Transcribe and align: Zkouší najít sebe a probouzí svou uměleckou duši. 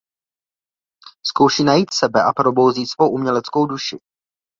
Zkouší 1.25 1.63
najít 1.63 1.93
sebe 1.93 2.23
a 2.23 2.33
probouzí 2.33 2.85
svou 2.85 3.09
uměleckou 3.09 3.65
duši. 3.65 3.97